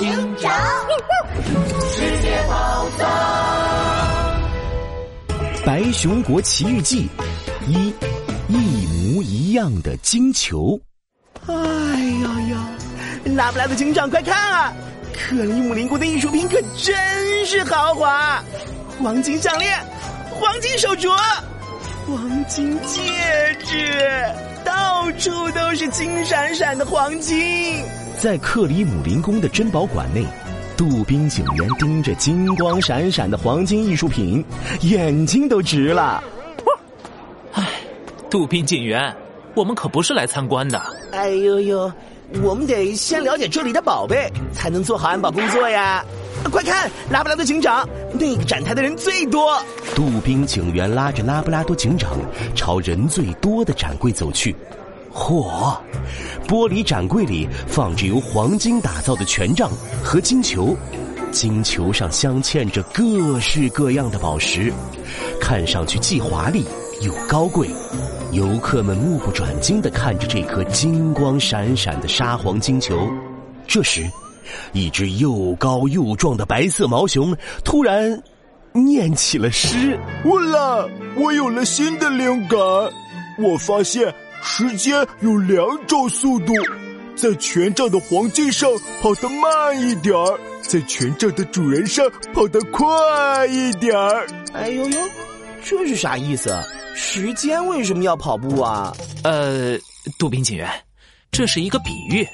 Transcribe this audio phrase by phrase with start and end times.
[0.00, 0.50] 警长，
[1.94, 3.06] 世界宝藏，
[5.66, 7.06] 《白熊国奇遇记》
[7.68, 7.94] 一
[8.48, 10.80] 一模一样的金球。
[11.46, 12.66] 哎呀呀！
[13.36, 14.72] 拉布拉多警长，快看啊！
[15.12, 18.42] 克里姆林宫的艺术品可真是豪华，
[19.02, 19.78] 黄金项链、
[20.30, 21.14] 黄金手镯、
[22.06, 24.24] 黄金戒指，
[24.64, 27.84] 到处都是金闪闪的黄金。
[28.20, 30.22] 在克里姆林宫的珍宝馆内，
[30.76, 34.44] 杜宾警员盯着金光闪闪的黄金艺术品，
[34.82, 36.22] 眼睛都直了。
[37.52, 37.66] 唉，
[38.28, 39.16] 杜宾警员，
[39.54, 40.78] 我们可不是来参观的。
[41.12, 41.90] 哎呦呦！
[42.42, 46.04] 我们得先了解这里的宝贝，才能做好安保工作呀！
[46.52, 49.58] 快看，拉布拉多警长，那个展台的人最多。
[49.94, 52.18] 杜宾警员拉着拉布拉多警长
[52.54, 54.54] 朝人最多的展柜走去。
[55.12, 55.76] 嚯！
[56.46, 59.70] 玻璃展柜里放着由黄金打造的权杖
[60.02, 60.76] 和金球，
[61.30, 64.72] 金球上镶嵌着各式各样的宝石，
[65.40, 66.64] 看上去既华丽
[67.02, 67.68] 又高贵。
[68.32, 73.08] 游客们目不转睛的看着这颗金光闪闪的沙黄金球。
[73.66, 74.08] 这时，
[74.72, 78.22] 一只又高又壮的白色毛熊突然
[78.72, 80.86] 念起了诗：“乌啦！
[81.16, 82.58] 我有了新的灵感，
[83.38, 86.52] 我发现时间有两种速度，
[87.16, 88.68] 在权杖的黄金上
[89.00, 94.98] 跑得慢一点儿，在权杖的主人上跑得快一点儿。”哎呦呦，
[95.64, 96.56] 这是啥意思？
[96.94, 98.94] 时间为什么要跑步啊？
[99.22, 99.78] 呃，
[100.18, 100.68] 杜宾警员，
[101.30, 102.26] 这是一个比喻。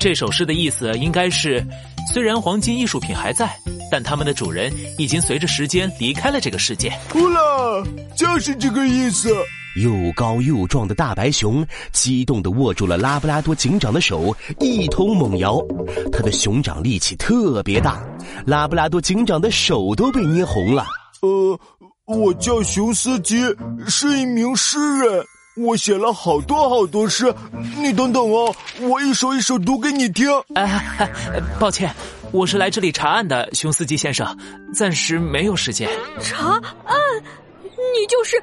[0.00, 1.64] 这首诗的意思应该是：
[2.12, 3.48] 虽然黄金艺术品还在，
[3.90, 6.92] 但他们的主人已经随着时间离开了这个世界。
[7.10, 7.84] 呼啦，
[8.16, 9.32] 就是这个意思。
[9.76, 15.60] 又高又壮的大白熊激动的握住了拉布拉多警长的手，一通猛摇。
[16.12, 18.02] 他的熊掌力气特别大，
[18.46, 20.86] 拉布拉多警长的手都被捏红了。
[21.20, 21.58] 呃。
[22.04, 23.40] 我叫熊斯基，
[23.86, 25.24] 是一名诗人。
[25.56, 27.32] 我写了好多好多诗，
[27.78, 30.28] 你等等哦，我一首一首读给你听。
[30.56, 31.08] 哎，
[31.60, 31.94] 抱歉，
[32.32, 34.36] 我是来这里查案的，熊斯基先生，
[34.74, 35.88] 暂时没有时间。
[36.20, 36.48] 查
[36.84, 36.96] 案？
[37.94, 38.36] 你就是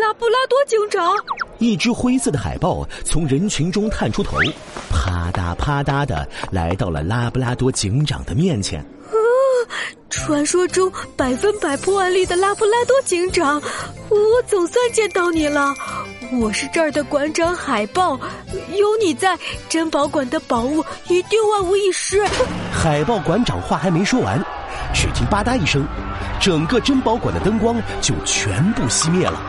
[0.00, 1.12] 拉布拉多警长？
[1.58, 4.38] 一只灰色的海豹从人群中探出头，
[4.90, 8.80] 啪嗒啪嗒的来到了拉布拉多警长的面前。
[8.80, 9.16] 啊
[10.10, 13.60] 传说中百分百破案率的拉布拉多警长，
[14.08, 15.74] 我总算见到你了。
[16.40, 18.18] 我是这儿的馆长海豹，
[18.72, 19.36] 有你在，
[19.68, 22.24] 珍宝馆的宝物一定万无一失。
[22.72, 24.38] 海豹馆长话还没说完，
[24.94, 25.84] 只听吧嗒一声，
[26.40, 29.40] 整个珍宝馆的灯光就全部熄灭了，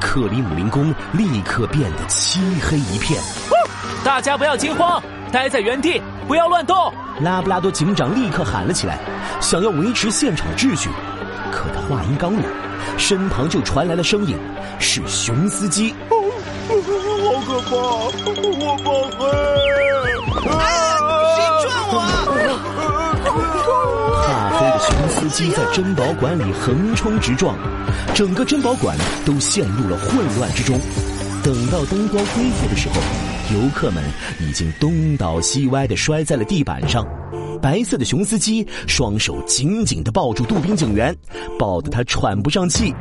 [0.00, 3.20] 克里姆林宫立刻变得漆黑一片。
[4.04, 5.02] 大家不要惊慌，
[5.32, 6.92] 待在原地，不要乱动。
[7.20, 8.98] 拉布拉多警长立刻喊了起来，
[9.40, 10.88] 想要维持现场秩序。
[11.50, 12.42] 可他话音刚落，
[12.96, 14.36] 身旁就传来了声音，
[14.78, 15.94] 是熊司机。
[16.68, 17.76] 好可怕！
[17.76, 19.65] 我怕黑！
[25.28, 27.58] 司机在珍宝馆里横冲直撞，
[28.14, 30.78] 整个珍宝馆都陷入了混乱之中。
[31.42, 32.94] 等到灯光恢复的时候。
[33.52, 34.04] 游客们
[34.40, 37.04] 已经东倒西歪的摔在了地板上，
[37.60, 41.12] 白色的熊司机双手紧紧的抱住杜宾警员，
[41.58, 42.94] 抱得他喘不上气。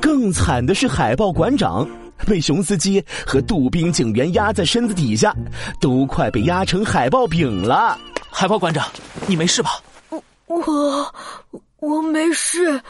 [0.00, 1.88] 更惨的是海豹馆长，
[2.26, 5.32] 被熊司机和杜宾警员压在身子底下，
[5.80, 7.96] 都快被压成海豹饼了。
[8.32, 8.84] 海豹馆长，
[9.28, 9.70] 你没事吧？
[10.08, 10.22] 我
[10.56, 11.12] 我
[11.80, 12.66] 我没事。
[12.70, 12.82] 啊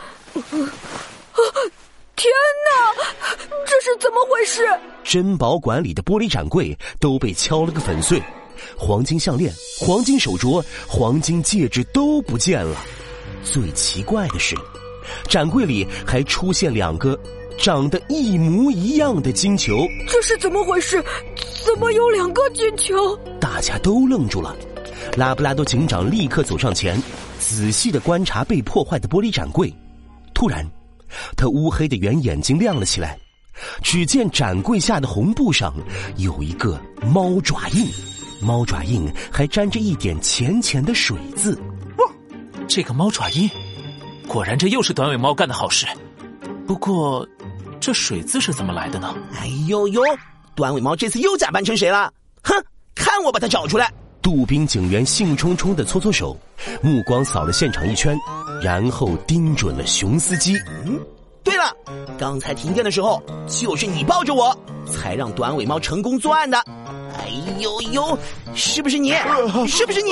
[2.17, 2.33] 天
[2.67, 3.03] 哪，
[3.65, 4.67] 这是怎么回事？
[5.05, 8.21] 珍宝馆里的玻璃展柜都被敲了个粉碎，
[8.77, 12.77] 黄金项链、黄金手镯、黄金戒指都不见了。
[13.45, 14.57] 最奇怪的是，
[15.29, 17.17] 展柜里还出现两个
[17.57, 19.87] 长得一模一样的金球。
[20.09, 21.01] 这是怎么回事？
[21.65, 23.17] 怎么有两个金球？
[23.41, 24.57] 大家都愣住了。
[25.17, 27.01] 拉布拉多警长立刻走上前，
[27.49, 29.75] 仔细的观察被破坏的玻璃展柜。
[30.35, 30.65] 突然。
[31.39, 33.19] 他乌黑的圆眼睛亮了起来，
[33.83, 35.73] 只见展柜下的红布上
[36.19, 37.89] 有一个猫爪印，
[38.43, 41.59] 猫爪印还沾着一点浅浅的水渍。
[42.69, 43.49] 这个猫爪印，
[44.27, 45.87] 果然这又是短尾猫干的好事。
[46.67, 47.27] 不过，
[47.81, 49.17] 这水渍是怎么来的呢？
[49.35, 50.03] 哎呦呦，
[50.55, 52.13] 短尾猫这次又假扮成谁了？
[52.43, 52.55] 哼，
[52.95, 53.91] 看我把它找出来！
[54.29, 56.37] 杜宾警员兴冲冲的搓搓手，
[56.83, 58.15] 目光扫了现场一圈。
[58.63, 60.55] 然后盯准了熊司机。
[60.85, 61.01] 嗯，
[61.43, 61.75] 对了，
[62.19, 64.55] 刚才停电的时候，就是你抱着我，
[64.87, 66.59] 才让短尾猫成功作案的。
[66.59, 67.29] 哎哎
[67.59, 68.19] 呦呦，
[68.55, 69.15] 是不是你？
[69.67, 70.11] 是不是你？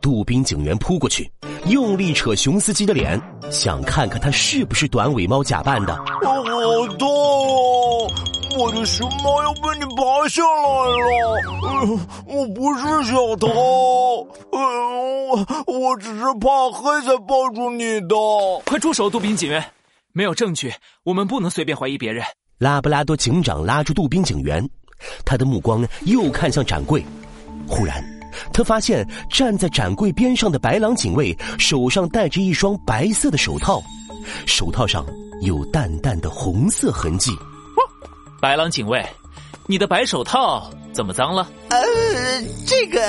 [0.00, 1.30] 杜宾警员扑过去，
[1.66, 3.20] 用力扯熊司机的脸，
[3.50, 5.94] 想看看他是不是短尾猫假扮的。
[6.22, 6.42] 好
[6.96, 7.08] 痛！
[8.56, 11.94] 我的熊猫要被你拔下来了。
[12.26, 18.14] 我不是小偷，我我只是怕黑才抱住你的。
[18.64, 19.64] 快住手，杜宾警员！
[20.12, 20.72] 没有证据，
[21.02, 22.24] 我们不能随便怀疑别人。
[22.58, 24.64] 拉布拉多警长拉住杜宾警员，
[25.24, 27.04] 他的目光又看向展柜。
[27.66, 28.04] 忽然，
[28.52, 33.82] 他发现站在展柜边上的白狼警卫手上戴着一双白色的手套，
[34.46, 35.04] 手套上
[35.40, 37.32] 有淡淡的红色痕迹。
[38.44, 39.02] 白狼警卫，
[39.66, 41.48] 你的白手套怎么脏了？
[41.70, 41.78] 呃，
[42.66, 43.00] 这个，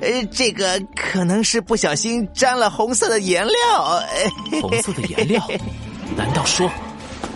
[0.00, 4.02] 呃， 这个可能是不小心沾了红色的颜料。
[4.62, 5.46] 红色的颜料？
[6.16, 6.70] 难道说，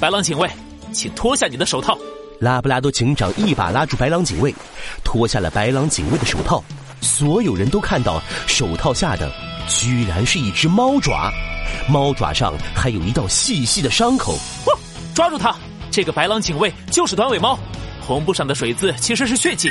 [0.00, 0.48] 白狼警卫，
[0.90, 1.94] 请脱下你的手套。
[2.40, 4.54] 拉布拉多警长一把拉住白狼警卫，
[5.04, 6.64] 脱下了白狼警卫的手套。
[7.02, 9.30] 所有人都看到手套下的
[9.68, 11.30] 居然是一只猫爪，
[11.86, 14.38] 猫爪上还有一道细细的伤口。
[15.14, 15.54] 抓住他！
[15.90, 17.58] 这个白狼警卫就是短尾猫，
[18.00, 19.70] 红布上的水渍其实是血迹，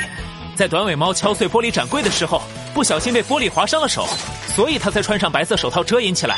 [0.54, 2.42] 在短尾猫敲碎玻璃展柜的时候，
[2.74, 4.06] 不小心被玻璃划伤了手，
[4.54, 6.36] 所以他才穿上白色手套遮掩起来。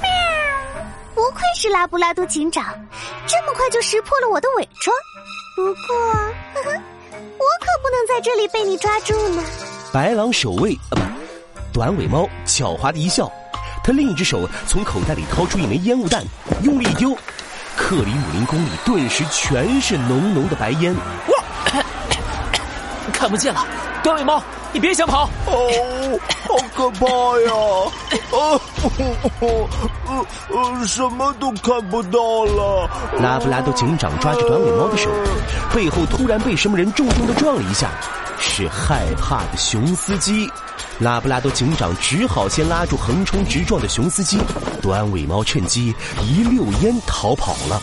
[0.00, 0.10] 喵！
[1.14, 2.64] 不愧是拉布拉多警长，
[3.26, 4.96] 这么快就识破了我的伪装。
[5.56, 5.96] 不过，
[6.54, 6.82] 呵呵，
[7.12, 9.42] 我可不能在这里被你抓住呢。
[9.92, 11.02] 白狼守卫，呃，不，
[11.72, 13.30] 短尾猫狡猾的一笑。
[13.84, 16.24] 他另一只手从口袋里掏出一枚烟雾弹，
[16.62, 17.14] 用力一丢，
[17.76, 20.94] 克里姆林宫里顿时全是浓浓的白烟。
[20.94, 21.82] 哇，
[23.12, 23.66] 看不见了！
[24.02, 24.42] 短尾猫，
[24.72, 25.28] 你别想跑！
[25.46, 27.06] 哦，好可怕
[27.40, 27.52] 呀！
[28.32, 28.58] 啊，
[29.40, 29.68] 呃
[30.50, 32.88] 呃，什么都看不到了。
[33.18, 35.10] 拉布拉多警长抓着短尾猫的手，
[35.74, 37.90] 背后突然被什么人重重的撞了一下，
[38.40, 40.50] 是害怕的熊司机。
[41.00, 44.38] 拉布拉多警长只好先拉住横冲直撞的熊司机，
[44.80, 45.92] 短尾猫趁机
[46.22, 47.82] 一溜烟逃跑了。